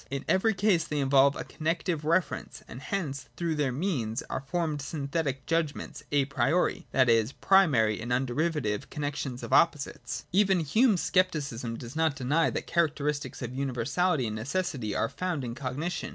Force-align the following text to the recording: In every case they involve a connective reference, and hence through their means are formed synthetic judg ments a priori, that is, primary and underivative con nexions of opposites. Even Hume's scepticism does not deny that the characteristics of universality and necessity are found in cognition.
In 0.09 0.25
every 0.27 0.55
case 0.55 0.83
they 0.83 0.97
involve 0.99 1.35
a 1.35 1.43
connective 1.43 2.03
reference, 2.03 2.63
and 2.67 2.81
hence 2.81 3.29
through 3.37 3.53
their 3.53 3.71
means 3.71 4.23
are 4.31 4.41
formed 4.41 4.81
synthetic 4.81 5.45
judg 5.45 5.75
ments 5.75 6.01
a 6.11 6.25
priori, 6.25 6.87
that 6.91 7.07
is, 7.07 7.33
primary 7.33 8.01
and 8.01 8.11
underivative 8.11 8.89
con 8.89 9.03
nexions 9.03 9.43
of 9.43 9.53
opposites. 9.53 10.25
Even 10.31 10.61
Hume's 10.61 11.03
scepticism 11.03 11.77
does 11.77 11.95
not 11.95 12.15
deny 12.15 12.45
that 12.49 12.53
the 12.55 12.61
characteristics 12.63 13.43
of 13.43 13.53
universality 13.53 14.25
and 14.25 14.35
necessity 14.35 14.95
are 14.95 15.07
found 15.07 15.43
in 15.43 15.53
cognition. 15.53 16.09